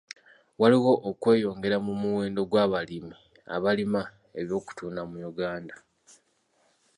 [0.61, 3.15] Waliwo okweyongera mu muwendo gw'abalimi
[3.55, 4.01] abalima
[4.39, 5.75] eby'okutunda mu Uganda.